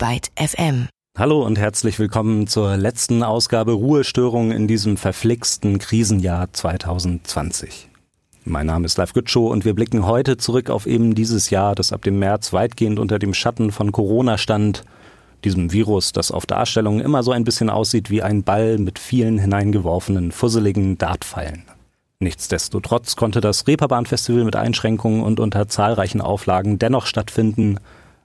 [0.00, 0.88] Byte FM.
[1.18, 7.90] Hallo und herzlich willkommen zur letzten Ausgabe Ruhestörung in diesem verflixten Krisenjahr 2020.
[8.46, 11.92] Mein Name ist Live Gütschow und wir blicken heute zurück auf eben dieses Jahr, das
[11.92, 14.84] ab dem März weitgehend unter dem Schatten von Corona stand,
[15.44, 19.36] diesem Virus, das auf Darstellungen immer so ein bisschen aussieht wie ein Ball mit vielen
[19.36, 21.64] hineingeworfenen, fusseligen Dartpfeilen.
[22.20, 27.80] Nichtsdestotrotz konnte das Reeperbahn-Festival mit Einschränkungen und unter zahlreichen Auflagen dennoch stattfinden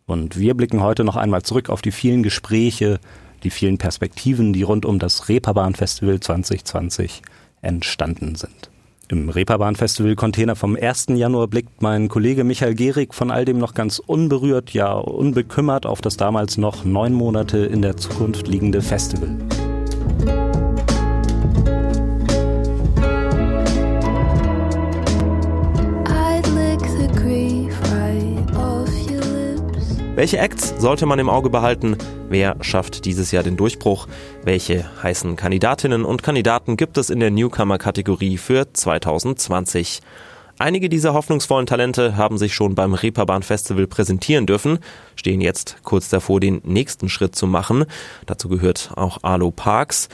[0.08, 3.00] und wir blicken heute noch einmal zurück auf die vielen Gespräche,
[3.44, 7.22] die vielen Perspektiven, die rund um das Reeperbahn-Festival 2020
[7.62, 8.70] entstanden sind.
[9.08, 11.08] Im Reeperbahn-Festival-Container vom 1.
[11.10, 16.02] Januar blickt mein Kollege Michael Gehrig von all dem noch ganz unberührt, ja unbekümmert auf
[16.02, 19.38] das damals noch neun Monate in der Zukunft liegende Festival.
[30.16, 31.98] Welche Acts sollte man im Auge behalten?
[32.30, 34.08] Wer schafft dieses Jahr den Durchbruch?
[34.46, 40.02] Welche heißen Kandidatinnen und Kandidaten gibt es in der Newcomer-Kategorie für 2020?
[40.58, 44.80] Einige dieser hoffnungsvollen Talente haben sich schon beim Reeperbahn Festival präsentieren dürfen,
[45.18, 47.84] stehen jetzt kurz davor, den nächsten Schritt zu machen.
[48.26, 50.08] Dazu gehört auch Arlo Parks.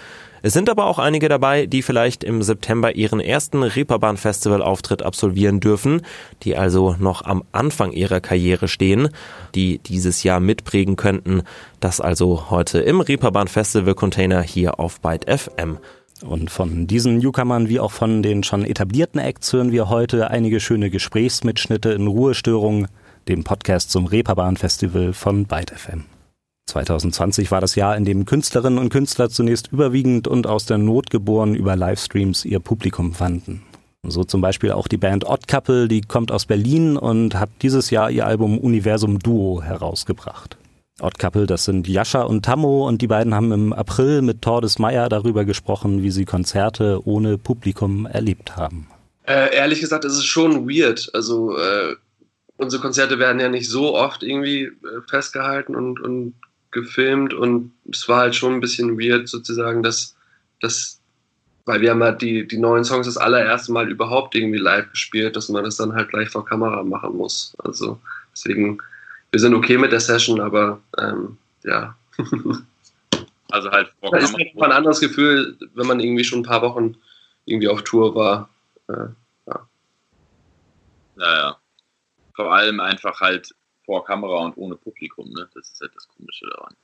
[0.43, 5.03] Es sind aber auch einige dabei, die vielleicht im September ihren ersten Reeperbahn Festival Auftritt
[5.03, 6.01] absolvieren dürfen,
[6.43, 9.09] die also noch am Anfang ihrer Karriere stehen,
[9.53, 11.43] die dieses Jahr mitprägen könnten.
[11.79, 15.77] Das also heute im Reeperbahn Festival Container hier auf Byte FM.
[16.23, 20.59] Und von diesen Newcomern wie auch von den schon etablierten Acts hören wir heute einige
[20.59, 22.87] schöne Gesprächsmitschnitte in Ruhestörungen,
[23.27, 26.10] dem Podcast zum Reeperbahn Festival von Byte FM.
[26.71, 31.09] 2020 war das Jahr, in dem Künstlerinnen und Künstler zunächst überwiegend und aus der Not
[31.09, 33.63] geboren über Livestreams ihr Publikum fanden.
[34.03, 37.91] So zum Beispiel auch die Band Odd Couple, die kommt aus Berlin und hat dieses
[37.91, 40.57] Jahr ihr Album Universum Duo herausgebracht.
[40.99, 44.79] Odd Couple, das sind Jascha und Tammo und die beiden haben im April mit Tordes
[44.79, 48.87] Meyer darüber gesprochen, wie sie Konzerte ohne Publikum erlebt haben.
[49.27, 51.09] Äh, ehrlich gesagt, ist es schon weird.
[51.13, 51.95] Also äh,
[52.57, 54.71] unsere Konzerte werden ja nicht so oft irgendwie äh,
[55.07, 56.35] festgehalten und, und
[56.71, 60.15] gefilmt und es war halt schon ein bisschen weird sozusagen, dass,
[60.61, 61.01] dass
[61.65, 65.35] weil wir haben halt die, die neuen Songs das allererste Mal überhaupt irgendwie live gespielt,
[65.35, 67.53] dass man das dann halt gleich vor Kamera machen muss.
[67.63, 67.99] Also
[68.33, 68.79] deswegen,
[69.31, 71.95] wir sind okay mit der Session, aber ähm, ja.
[73.53, 74.25] Also halt vor Kamera.
[74.25, 76.95] ist halt ein anderes Gefühl, wenn man irgendwie schon ein paar Wochen
[77.45, 78.49] irgendwie auf Tour war.
[78.87, 79.07] Äh,
[79.45, 79.67] ja.
[81.17, 81.57] Naja.
[82.33, 83.53] Vor allem einfach halt
[83.85, 85.29] vor Kamera und ohne Publikum.
[85.29, 85.47] Ne?
[85.53, 86.75] Das ist halt das Komische daran.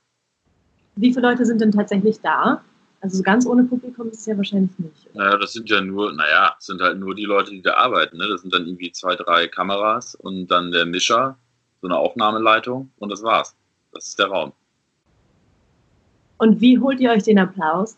[0.96, 2.62] Wie viele Leute sind denn tatsächlich da?
[3.00, 5.14] Also ganz ohne Publikum ist es ja wahrscheinlich nicht.
[5.14, 8.16] Naja, das sind ja nur, naja, sind halt nur die Leute, die da arbeiten.
[8.16, 8.26] Ne?
[8.28, 11.38] Das sind dann irgendwie zwei, drei Kameras und dann der Mischer,
[11.80, 13.54] so eine Aufnahmeleitung und das war's.
[13.92, 14.52] Das ist der Raum.
[16.38, 17.96] Und wie holt ihr euch den Applaus?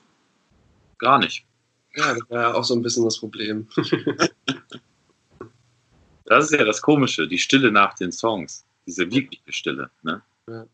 [0.99, 1.47] Gar nicht.
[1.97, 3.67] Ja, das war ja auch so ein bisschen das Problem.
[6.27, 9.91] das ist ja das Komische, die Stille nach den Songs diese wirkliche Stille.
[10.03, 10.23] Ne?
[10.49, 10.67] Ja.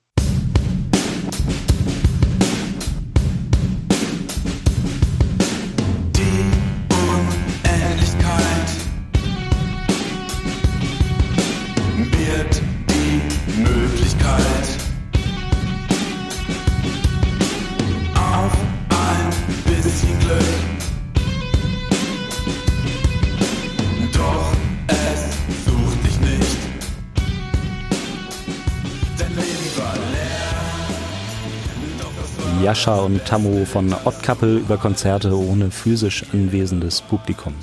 [32.67, 33.95] Jascha und Tammo von
[34.25, 37.55] Couple über Konzerte ohne physisch anwesendes Publikum.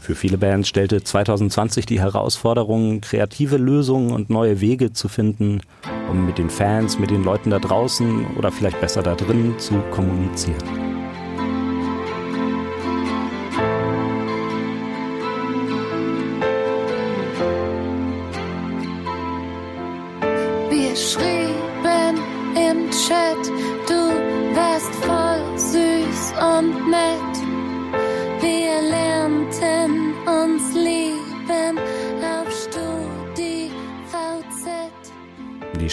[0.00, 5.60] Für viele Bands stellte 2020 die Herausforderung, kreative Lösungen und neue Wege zu finden,
[6.10, 9.74] um mit den Fans, mit den Leuten da draußen oder vielleicht besser da drin zu
[9.90, 10.89] kommunizieren.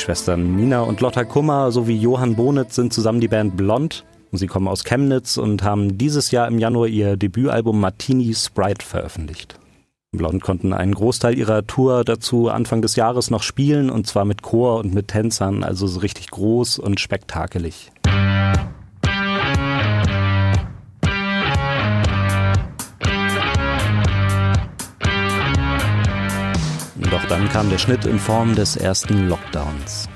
[0.07, 4.05] Schwestern Nina und Lotta Kummer sowie Johann Bonitz sind zusammen die Band Blond.
[4.31, 9.59] Sie kommen aus Chemnitz und haben dieses Jahr im Januar ihr Debütalbum Martini Sprite veröffentlicht.
[10.13, 14.43] Blond konnten einen Großteil ihrer Tour dazu Anfang des Jahres noch spielen und zwar mit
[14.43, 17.91] Chor und mit Tänzern, also so richtig groß und spektakelig.
[27.17, 30.07] Doch dann kam der Schnitt in Form des ersten Lockdowns.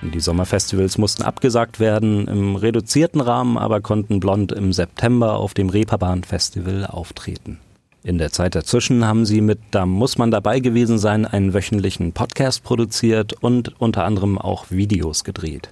[0.00, 5.68] Die Sommerfestivals mussten abgesagt werden, im reduzierten Rahmen aber konnten Blond im September auf dem
[5.68, 7.58] Reeperbahn Festival auftreten.
[8.02, 12.14] In der Zeit dazwischen haben sie mit Da muss man dabei gewesen sein einen wöchentlichen
[12.14, 15.68] Podcast produziert und unter anderem auch Videos gedreht.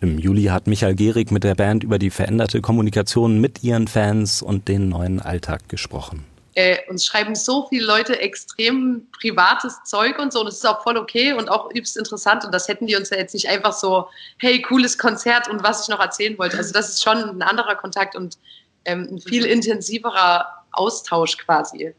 [0.00, 4.42] Im Juli hat Michael Gehrig mit der Band über die veränderte Kommunikation mit ihren Fans
[4.42, 6.24] und den neuen Alltag gesprochen.
[6.56, 10.82] Äh, uns schreiben so viele Leute extrem privates Zeug und so und es ist auch
[10.82, 13.74] voll okay und auch übelst interessant und das hätten die uns ja jetzt nicht einfach
[13.74, 14.08] so,
[14.38, 16.56] hey, cooles Konzert und was ich noch erzählen wollte.
[16.56, 18.38] Also das ist schon ein anderer Kontakt und
[18.86, 21.94] ähm, ein viel intensiverer Austausch quasi.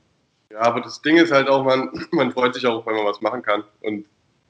[0.52, 3.22] Ja, aber das Ding ist halt auch, man, man freut sich auch, wenn man was
[3.22, 3.64] machen kann.
[3.82, 4.06] Und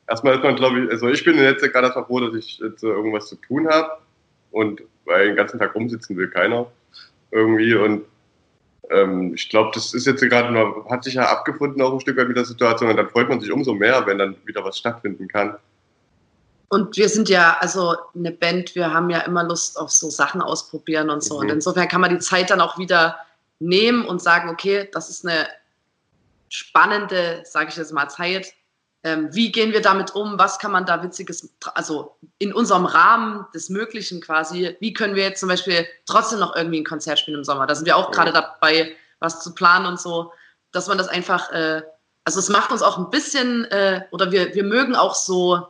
[0.07, 2.83] erstmal ist man, glaube ich, also ich bin jetzt gerade erstmal froh, dass ich jetzt
[2.83, 3.97] irgendwas zu tun habe.
[4.51, 6.67] Und weil den ganzen Tag rumsitzen will keiner
[7.31, 7.75] irgendwie.
[7.75, 8.05] Und
[8.89, 12.17] ähm, ich glaube, das ist jetzt gerade noch, hat sich ja abgefunden auch ein Stück
[12.17, 12.89] weit mit der Situation.
[12.89, 15.57] Und dann freut man sich umso mehr, wenn dann wieder was stattfinden kann.
[16.69, 20.41] Und wir sind ja, also eine Band, wir haben ja immer Lust auf so Sachen
[20.41, 21.35] ausprobieren und so.
[21.35, 21.41] Mhm.
[21.41, 23.17] Und insofern kann man die Zeit dann auch wieder
[23.59, 25.47] nehmen und sagen, okay, das ist eine
[26.49, 28.53] spannende, sage ich jetzt mal, Zeit.
[29.03, 30.39] Ähm, wie gehen wir damit um?
[30.39, 35.23] Was kann man da witziges, also in unserem Rahmen des Möglichen quasi, wie können wir
[35.23, 37.67] jetzt zum Beispiel trotzdem noch irgendwie ein Konzert spielen im Sommer?
[37.67, 40.31] Da sind wir auch gerade dabei, was zu planen und so,
[40.71, 41.83] dass man das einfach, äh,
[42.23, 45.67] also es macht uns auch ein bisschen, äh, oder wir, wir mögen auch so,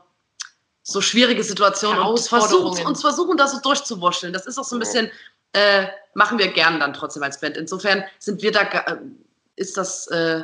[0.84, 4.32] so schwierige Situationen und versuchen, uns versuchen, da so durchzuwurschteln.
[4.32, 5.12] Das ist auch so ein bisschen,
[5.52, 7.58] äh, machen wir gern dann trotzdem als Band.
[7.58, 8.98] Insofern sind wir da, äh,
[9.58, 10.44] ist das, äh,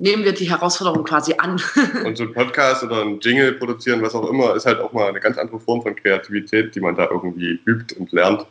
[0.00, 1.60] nehmen wir die Herausforderung quasi an.
[2.04, 5.08] und so ein Podcast oder ein Jingle produzieren, was auch immer, ist halt auch mal
[5.08, 8.46] eine ganz andere Form von Kreativität, die man da irgendwie übt und lernt.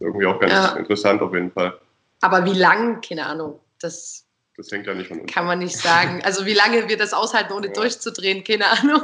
[0.00, 0.76] Irgendwie auch ganz ja.
[0.76, 1.78] interessant auf jeden Fall.
[2.20, 4.24] Aber wie lang, keine Ahnung, das,
[4.56, 5.32] das hängt ja nicht von uns.
[5.32, 6.22] Kann man nicht sagen.
[6.24, 7.72] Also wie lange wir das aushalten, ohne ja.
[7.72, 9.02] durchzudrehen, keine Ahnung.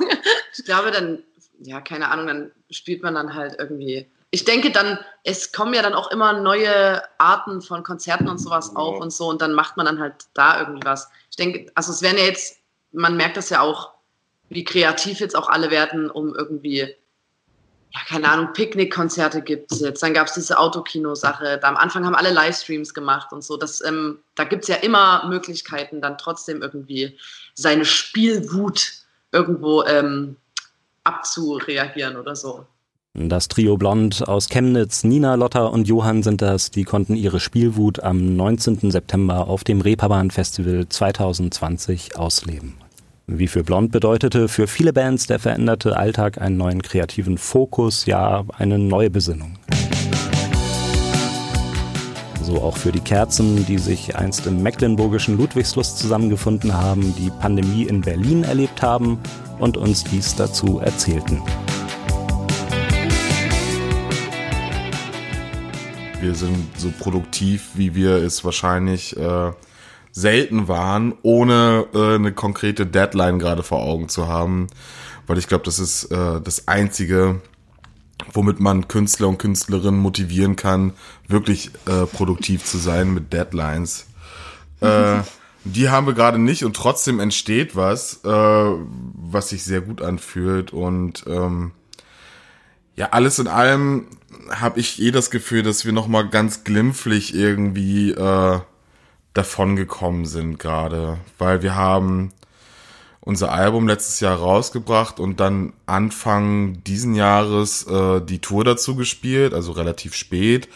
[0.57, 1.23] Ich glaube dann,
[1.61, 5.83] ja, keine Ahnung, dann spielt man dann halt irgendwie ich denke dann, es kommen ja
[5.83, 9.77] dann auch immer neue Arten von Konzerten und sowas auf und so und dann macht
[9.77, 11.11] man dann halt da irgendwie was.
[11.31, 12.59] Ich denke, also es werden ja jetzt,
[12.93, 13.93] man merkt das ja auch,
[14.49, 16.79] wie kreativ jetzt auch alle werden, um irgendwie,
[17.93, 20.03] ja, keine Ahnung, Picknickkonzerte gibt es jetzt.
[20.03, 21.59] Dann gab es diese Autokino-Sache.
[21.61, 23.57] Da am Anfang haben alle Livestreams gemacht und so.
[23.57, 27.19] Das, ähm, da gibt es ja immer Möglichkeiten, dann trotzdem irgendwie
[27.55, 28.93] seine Spielwut
[29.33, 30.37] irgendwo ähm,
[31.05, 32.67] abzureagieren oder so.
[33.19, 38.01] Das Trio Blond aus Chemnitz, Nina, Lotta und Johann sind das, die konnten ihre Spielwut
[38.05, 38.93] am 19.
[38.93, 42.77] September auf dem Reeperbahn Festival 2020 ausleben.
[43.27, 48.45] Wie für Blond bedeutete für viele Bands der veränderte Alltag einen neuen kreativen Fokus, ja
[48.57, 49.59] eine neue Besinnung.
[52.45, 57.83] So auch für die Kerzen, die sich einst im mecklenburgischen Ludwigslust zusammengefunden haben, die Pandemie
[57.83, 59.19] in Berlin erlebt haben
[59.59, 61.43] und uns dies dazu erzählten.
[66.21, 69.53] Wir sind so produktiv, wie wir es wahrscheinlich äh,
[70.13, 74.67] selten waren, ohne äh, eine konkrete Deadline gerade vor Augen zu haben.
[75.27, 77.41] Weil ich glaube, das ist äh, das Einzige,
[78.35, 80.93] womit man Künstler und Künstlerinnen motivieren kann,
[81.27, 84.07] wirklich äh, produktiv zu sein mit Deadlines.
[84.83, 85.21] Äh,
[85.65, 90.73] die haben wir gerade nicht und trotzdem entsteht was, äh, was sich sehr gut anfühlt
[90.73, 91.73] und ähm,
[92.97, 94.07] ja, alles in allem
[94.51, 98.61] habe ich eh das Gefühl, dass wir noch mal ganz glimpflich irgendwie äh,
[99.35, 102.33] davon gekommen sind gerade, weil wir haben
[103.21, 109.53] unser Album letztes Jahr rausgebracht und dann Anfang diesen Jahres äh, die Tour dazu gespielt,
[109.53, 110.69] also relativ spät,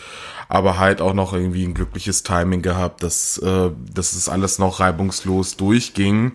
[0.48, 4.78] aber halt auch noch irgendwie ein glückliches Timing gehabt, dass, äh, dass es alles noch
[4.78, 6.32] reibungslos durchging.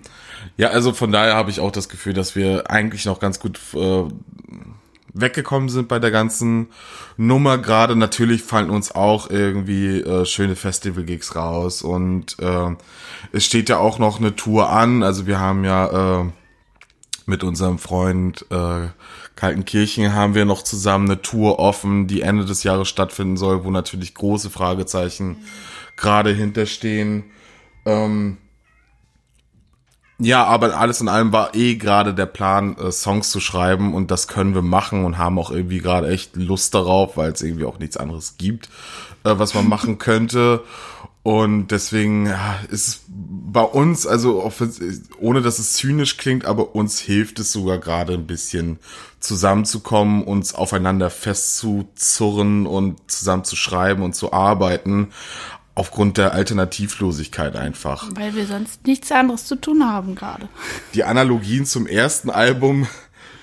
[0.57, 3.59] Ja, also von daher habe ich auch das Gefühl, dass wir eigentlich noch ganz gut
[3.75, 4.03] äh,
[5.13, 6.67] weggekommen sind bei der ganzen
[7.17, 7.57] Nummer.
[7.57, 12.75] Gerade natürlich fallen uns auch irgendwie äh, schöne Festival-Gigs raus und äh,
[13.31, 15.03] es steht ja auch noch eine Tour an.
[15.03, 16.25] Also wir haben ja äh,
[17.25, 18.87] mit unserem Freund äh,
[19.39, 23.71] Kaltenkirchen haben wir noch zusammen eine Tour offen, die Ende des Jahres stattfinden soll, wo
[23.71, 25.37] natürlich große Fragezeichen
[25.95, 27.23] gerade hinterstehen.
[27.85, 28.37] Ähm,
[30.19, 34.11] ja, aber alles in allem war eh gerade der Plan, äh, Songs zu schreiben und
[34.11, 37.65] das können wir machen und haben auch irgendwie gerade echt Lust darauf, weil es irgendwie
[37.65, 38.67] auch nichts anderes gibt,
[39.23, 40.63] äh, was man machen könnte.
[41.23, 44.51] Und deswegen ja, ist bei uns, also
[45.19, 48.79] ohne dass es zynisch klingt, aber uns hilft es sogar gerade ein bisschen
[49.19, 55.09] zusammenzukommen, uns aufeinander festzuzurren und zusammen zu schreiben und zu arbeiten
[55.79, 58.09] aufgrund der Alternativlosigkeit einfach.
[58.13, 60.49] Weil wir sonst nichts anderes zu tun haben gerade.
[60.93, 62.85] Die Analogien zum ersten Album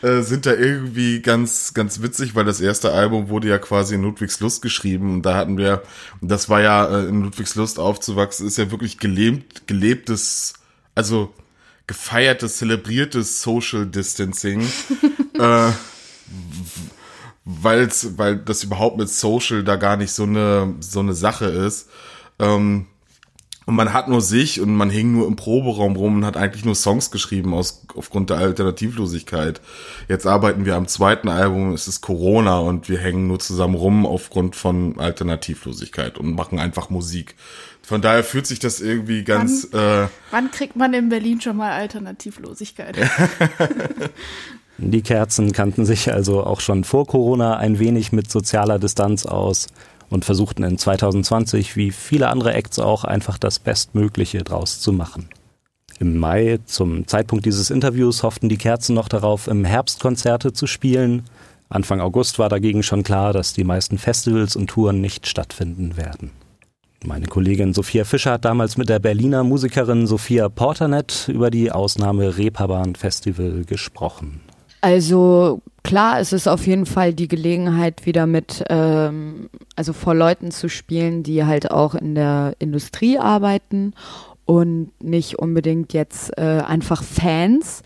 [0.03, 4.03] äh, sind da irgendwie ganz, ganz witzig, weil das erste Album wurde ja quasi in
[4.03, 5.83] Ludwigslust geschrieben und da hatten wir,
[6.21, 10.53] das war ja äh, in Ludwigslust aufzuwachsen, ist ja wirklich gelebt, gelebtes,
[10.95, 11.33] also
[11.87, 14.61] gefeiertes, zelebriertes Social Distancing.
[15.39, 15.71] äh,
[17.47, 21.89] weil's, weil das überhaupt mit Social da gar nicht so eine, so eine Sache ist.
[22.39, 22.87] Ähm,
[23.67, 26.65] und man hat nur sich und man hing nur im Proberaum rum und hat eigentlich
[26.65, 29.61] nur Songs geschrieben aus, aufgrund der Alternativlosigkeit.
[30.07, 34.07] Jetzt arbeiten wir am zweiten Album, es ist Corona und wir hängen nur zusammen rum
[34.07, 37.35] aufgrund von Alternativlosigkeit und machen einfach Musik.
[37.83, 39.67] Von daher fühlt sich das irgendwie ganz.
[39.73, 42.97] Wann, äh, wann kriegt man in Berlin schon mal Alternativlosigkeit?
[44.79, 49.69] Die Kerzen kannten sich also auch schon vor Corona ein wenig mit sozialer Distanz aus
[50.11, 55.29] und versuchten in 2020, wie viele andere Acts auch, einfach das Bestmögliche draus zu machen.
[55.99, 60.67] Im Mai, zum Zeitpunkt dieses Interviews, hofften die Kerzen noch darauf, im Herbst Konzerte zu
[60.67, 61.23] spielen.
[61.69, 66.33] Anfang August war dagegen schon klar, dass die meisten Festivals und Touren nicht stattfinden werden.
[67.05, 72.37] Meine Kollegin Sophia Fischer hat damals mit der Berliner Musikerin Sophia Porternet über die Ausnahme
[72.37, 74.41] Reeperbahn Festival gesprochen.
[74.81, 80.51] Also klar, es ist auf jeden Fall die Gelegenheit, wieder mit, ähm, also vor Leuten
[80.51, 83.95] zu spielen, die halt auch in der Industrie arbeiten
[84.47, 87.83] und nicht unbedingt jetzt äh, einfach Fans.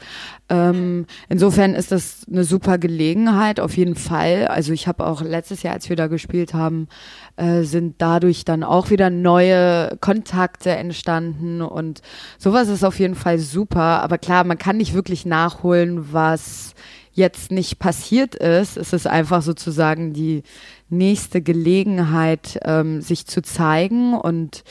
[0.49, 4.47] Ähm, insofern ist das eine super Gelegenheit, auf jeden Fall.
[4.47, 6.89] Also ich habe auch letztes Jahr, als wir da gespielt haben,
[7.37, 12.01] äh, sind dadurch dann auch wieder neue Kontakte entstanden und
[12.39, 14.03] sowas ist auf jeden Fall super.
[14.03, 16.75] Aber klar, man kann nicht wirklich nachholen, was
[17.13, 18.77] jetzt nicht passiert ist.
[18.77, 20.43] Es ist einfach sozusagen die
[20.89, 24.15] nächste Gelegenheit, ähm, sich zu zeigen.
[24.15, 24.65] Und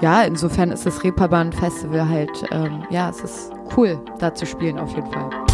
[0.00, 4.78] ja, insofern ist das Reeperbahn Festival halt, ähm, ja, es ist cool, da zu spielen
[4.78, 5.49] auf jeden Fall.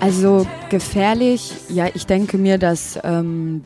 [0.00, 3.64] Also gefährlich, ja, ich denke mir, dass ähm,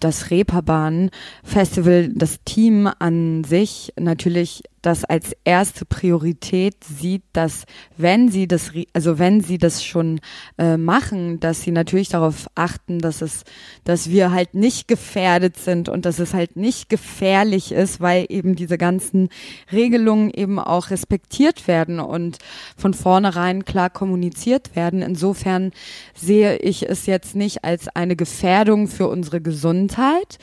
[0.00, 1.10] das Reeperbahn
[1.44, 7.64] Festival, das Team an sich natürlich das als erste Priorität sieht, dass
[7.96, 10.20] wenn sie das, also wenn sie das schon
[10.58, 13.44] äh, machen, dass sie natürlich darauf achten, dass es,
[13.84, 18.56] dass wir halt nicht gefährdet sind und dass es halt nicht gefährlich ist, weil eben
[18.56, 19.28] diese ganzen
[19.70, 22.38] Regelungen eben auch respektiert werden und
[22.76, 25.00] von vornherein klar kommuniziert werden.
[25.00, 25.70] Insofern
[26.14, 30.38] sehe ich es jetzt nicht als eine Gefährdung für unsere Gesundheit,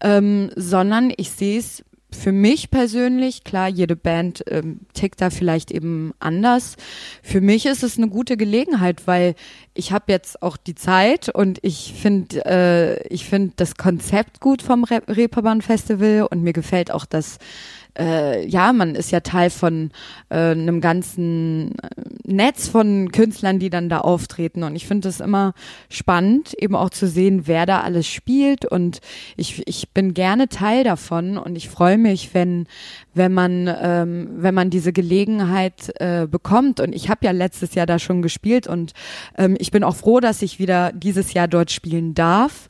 [0.00, 5.70] ähm, sondern ich sehe es für mich persönlich, klar, jede Band ähm, tickt da vielleicht
[5.70, 6.76] eben anders.
[7.22, 9.34] Für mich ist es eine gute Gelegenheit, weil
[9.74, 14.62] ich habe jetzt auch die Zeit und ich finde äh, ich finde das Konzept gut
[14.62, 17.38] vom Re Reeperbahn Festival und mir gefällt auch das
[17.98, 19.90] äh, ja, man ist ja Teil von
[20.28, 21.88] äh, einem ganzen äh,
[22.24, 24.62] Netz von Künstlern, die dann da auftreten.
[24.62, 25.54] Und ich finde es immer
[25.88, 28.64] spannend, eben auch zu sehen, wer da alles spielt.
[28.64, 29.00] Und
[29.36, 32.66] ich, ich bin gerne Teil davon und ich freue mich, wenn,
[33.16, 36.80] wenn man, ähm, wenn man diese Gelegenheit äh, bekommt.
[36.80, 38.92] Und ich habe ja letztes Jahr da schon gespielt und
[39.38, 42.68] ähm, ich bin auch froh, dass ich wieder dieses Jahr dort spielen darf.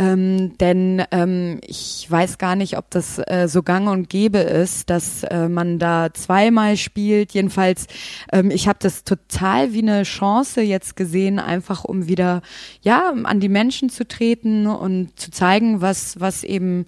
[0.00, 4.90] Ähm, denn ähm, ich weiß gar nicht, ob das äh, so gang und gäbe ist,
[4.90, 7.32] dass äh, man da zweimal spielt.
[7.32, 7.88] Jedenfalls,
[8.32, 12.42] ähm, ich habe das total wie eine Chance jetzt gesehen, einfach um wieder
[12.80, 16.84] ja an die Menschen zu treten und zu zeigen, was was eben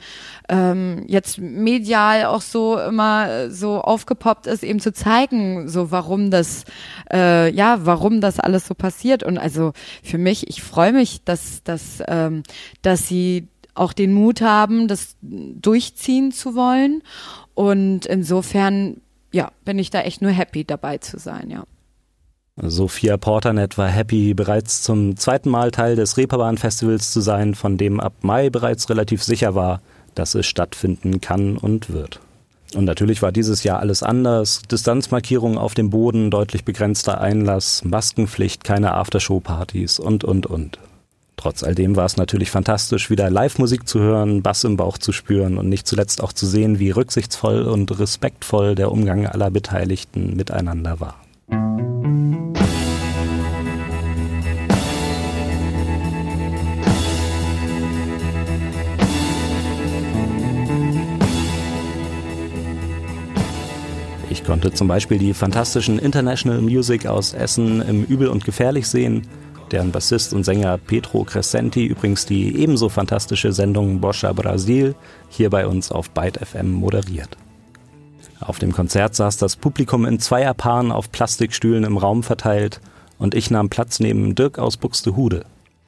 [0.48, 6.64] ähm, jetzt medial auch so immer so aufgepoppt ist, eben zu zeigen, so warum das
[7.12, 9.22] äh, ja warum das alles so passiert.
[9.22, 12.42] Und also für mich, ich freue mich, dass dass ähm,
[12.82, 17.02] dass sie auch den Mut haben, das durchziehen zu wollen.
[17.54, 19.00] Und insofern,
[19.32, 21.64] ja, bin ich da echt nur happy dabei zu sein, ja.
[22.62, 27.78] Sophia Porternet war happy, bereits zum zweiten Mal Teil des Reeperbahn Festivals zu sein, von
[27.78, 29.80] dem ab Mai bereits relativ sicher war,
[30.14, 32.20] dass es stattfinden kann und wird.
[32.74, 34.62] Und natürlich war dieses Jahr alles anders.
[34.70, 40.78] Distanzmarkierungen auf dem Boden, deutlich begrenzter Einlass, Maskenpflicht, keine Aftershow-Partys und, und, und.
[41.36, 45.10] Trotz all dem war es natürlich fantastisch, wieder Live-Musik zu hören, Bass im Bauch zu
[45.10, 50.36] spüren und nicht zuletzt auch zu sehen, wie rücksichtsvoll und respektvoll der Umgang aller Beteiligten
[50.36, 51.16] miteinander war.
[64.50, 69.22] Konnte zum Beispiel die fantastischen International Music aus Essen im Übel und Gefährlich sehen,
[69.70, 74.96] deren Bassist und Sänger Petro Crescenti übrigens die ebenso fantastische Sendung Boscha Brasil
[75.28, 77.36] hier bei uns auf Byte FM moderiert.
[78.40, 82.80] Auf dem Konzert saß das Publikum in Zweierpaaren auf Plastikstühlen im Raum verteilt
[83.18, 85.44] und ich nahm Platz neben Dirk aus Buxtehude.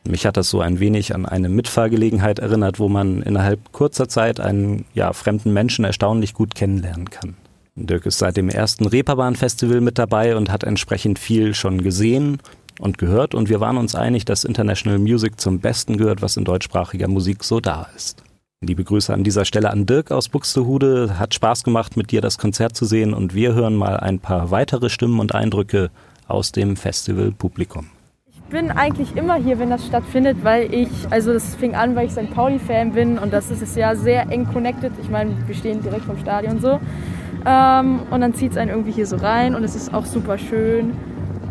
[0.07, 4.39] Mich hat das so ein wenig an eine Mitfahrgelegenheit erinnert, wo man innerhalb kurzer Zeit
[4.39, 7.35] einen ja, fremden Menschen erstaunlich gut kennenlernen kann.
[7.75, 12.39] Dirk ist seit dem ersten Reeperbahn-Festival mit dabei und hat entsprechend viel schon gesehen
[12.79, 16.45] und gehört und wir waren uns einig, dass International Music zum Besten gehört, was in
[16.45, 18.23] deutschsprachiger Musik so da ist.
[18.61, 21.19] Liebe Grüße an dieser Stelle an Dirk aus Buxtehude.
[21.19, 24.51] Hat Spaß gemacht, mit dir das Konzert zu sehen und wir hören mal ein paar
[24.51, 25.91] weitere Stimmen und Eindrücke
[26.29, 27.87] aus dem Festival-Publikum.
[28.31, 32.07] Ich bin eigentlich immer hier, wenn das stattfindet, weil ich, also das fing an, weil
[32.07, 32.31] ich St.
[32.35, 34.93] Pauli-Fan bin und das ist ja sehr eng connected.
[35.01, 36.79] Ich meine, wir stehen direkt vom Stadion so.
[37.45, 40.39] Ähm, und dann zieht es einen irgendwie hier so rein und es ist auch super
[40.39, 40.97] schön.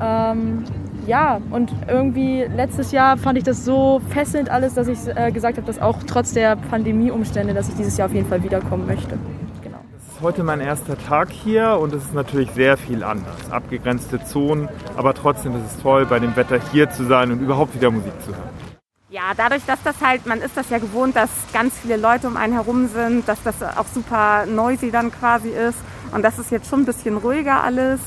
[0.01, 0.63] Ähm,
[1.07, 5.57] ja, und irgendwie letztes Jahr fand ich das so fesselnd alles, dass ich äh, gesagt
[5.57, 9.17] habe, dass auch trotz der Pandemieumstände, dass ich dieses Jahr auf jeden Fall wiederkommen möchte.
[9.63, 9.77] Genau.
[9.97, 13.51] Es ist heute mein erster Tag hier und es ist natürlich sehr viel anders.
[13.51, 17.73] Abgegrenzte Zonen, aber trotzdem ist es toll, bei dem Wetter hier zu sein und überhaupt
[17.75, 18.70] wieder Musik zu hören.
[19.11, 22.37] Ja, dadurch, dass das halt, man ist das ja gewohnt, dass ganz viele Leute um
[22.37, 25.77] einen herum sind, dass das auch super noisy dann quasi ist
[26.13, 27.99] und das ist jetzt schon ein bisschen ruhiger alles.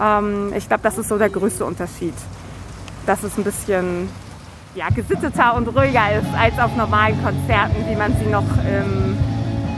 [0.00, 2.14] Ähm, ich glaube, das ist so der größte Unterschied.
[3.06, 4.08] Dass es ein bisschen
[4.74, 9.16] ja, gesitteter und ruhiger ist als auf normalen Konzerten, wie man sie noch ähm,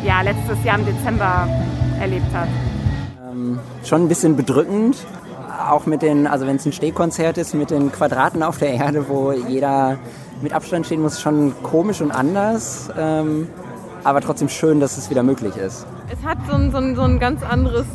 [0.03, 1.49] ja, letztes Jahr im Dezember
[2.01, 2.49] erlebt hat.
[3.31, 4.97] Ähm, schon ein bisschen bedrückend,
[5.71, 9.09] auch mit den, also wenn es ein Stehkonzert ist, mit den Quadraten auf der Erde,
[9.09, 9.99] wo jeder
[10.41, 12.91] mit Abstand stehen muss, schon komisch und anders.
[12.99, 13.49] Ähm,
[14.05, 15.87] aber trotzdem schön, dass es wieder möglich ist.
[16.11, 17.87] Es hat so ein, so ein, so ein ganz anderes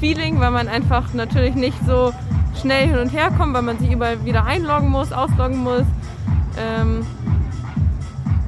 [0.00, 2.12] Feeling, weil man einfach natürlich nicht so
[2.60, 5.84] schnell hin und her kommt, weil man sich überall wieder einloggen muss, ausloggen muss.
[6.56, 7.04] Ähm,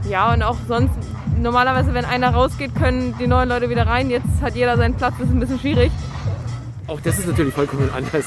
[0.09, 0.95] ja, und auch sonst,
[1.37, 4.11] normalerweise, wenn einer rausgeht, können die neuen Leute wieder rein.
[4.11, 5.91] Jetzt hat jeder seinen Platz, das ist ein bisschen schwierig.
[6.87, 8.27] Auch das ist natürlich vollkommen anders.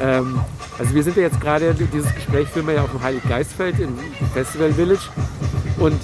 [0.00, 0.40] Ähm,
[0.78, 3.98] also wir sind ja jetzt gerade, dieses Gespräch führen wir ja auf dem Heiliggeistfeld im
[4.32, 5.08] Festival Village.
[5.78, 6.00] Und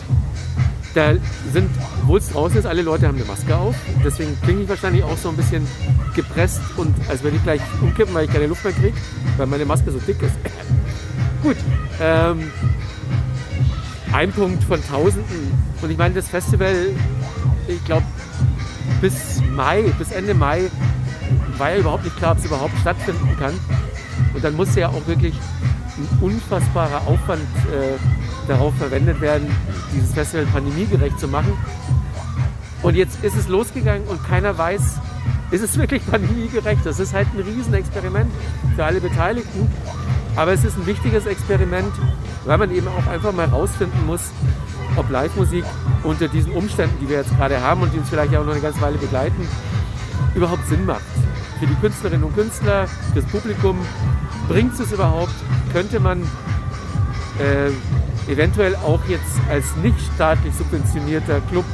[0.94, 1.14] da
[1.52, 1.70] sind,
[2.02, 3.76] obwohl es draußen ist, alle Leute haben eine Maske auf.
[4.04, 5.66] Deswegen klinge ich wahrscheinlich auch so ein bisschen
[6.14, 8.96] gepresst und als wenn ich gleich umkippen, weil ich keine Luft mehr kriege,
[9.37, 10.35] weil meine Maske so dick ist.
[11.42, 11.57] Gut.
[12.00, 12.50] Ähm,
[14.12, 15.52] ein Punkt von Tausenden.
[15.83, 16.74] Und ich meine, das Festival,
[17.68, 18.07] ich glaube,
[19.00, 20.70] bis Mai, bis Ende Mai
[21.59, 23.55] war ja überhaupt nicht klar, ob es überhaupt stattfinden kann.
[24.35, 25.35] Und dann muss ja auch wirklich
[25.97, 29.47] ein unfassbarer Aufwand äh, darauf verwendet werden,
[29.95, 31.53] dieses Festival pandemiegerecht zu machen.
[32.83, 34.99] Und jetzt ist es losgegangen und keiner weiß,
[35.51, 36.85] ist es wirklich pandemiegerecht.
[36.85, 38.31] Das ist halt ein Riesenexperiment
[38.77, 39.71] für alle Beteiligten.
[40.37, 41.93] Aber es ist ein wichtiges Experiment,
[42.45, 44.21] weil man eben auch einfach mal rausfinden muss,
[44.97, 45.64] ob Live-Musik
[46.03, 48.61] unter diesen Umständen, die wir jetzt gerade haben und die uns vielleicht auch noch eine
[48.61, 49.47] ganze Weile begleiten,
[50.35, 51.03] überhaupt Sinn macht.
[51.59, 53.79] Für die Künstlerinnen und Künstler, fürs Publikum,
[54.49, 55.35] bringt es überhaupt?
[55.73, 56.23] Könnte man
[57.38, 57.71] äh,
[58.31, 61.64] eventuell auch jetzt als nicht staatlich subventionierter Club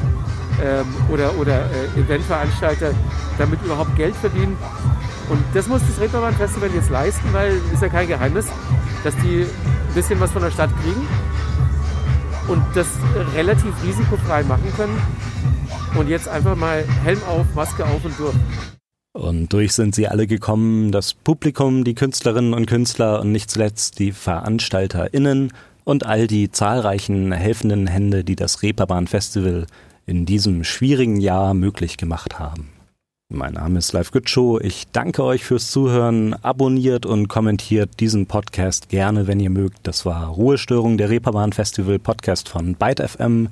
[0.62, 2.92] ähm, oder, oder äh, Eventveranstalter
[3.38, 4.56] damit überhaupt Geld verdienen.
[5.28, 8.46] Und das muss das Reeperbahn Festival jetzt leisten, weil ist ja kein Geheimnis,
[9.04, 11.06] dass die ein bisschen was von der Stadt kriegen
[12.48, 12.88] und das
[13.34, 15.00] relativ risikofrei machen können.
[15.94, 18.34] Und jetzt einfach mal Helm auf, Maske auf und durch.
[19.20, 23.98] Und durch sind sie alle gekommen, das Publikum, die Künstlerinnen und Künstler und nicht zuletzt
[23.98, 25.52] die VeranstalterInnen
[25.84, 29.66] und all die zahlreichen helfenden Hände, die das Reeperbahn Festival
[30.06, 32.70] in diesem schwierigen Jahr möglich gemacht haben.
[33.28, 34.58] Mein Name ist Live Gütschow.
[34.62, 36.32] Ich danke euch fürs Zuhören.
[36.42, 39.80] Abonniert und kommentiert diesen Podcast gerne, wenn ihr mögt.
[39.82, 43.50] Das war Ruhestörung der Reeperbahn Festival Podcast von Byte FM.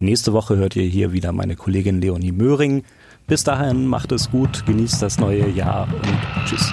[0.00, 2.84] Nächste Woche hört ihr hier wieder meine Kollegin Leonie Möhring.
[3.26, 6.72] Bis dahin macht es gut, genießt das neue Jahr und tschüss.